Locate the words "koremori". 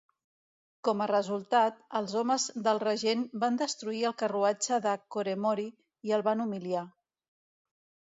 5.19-5.71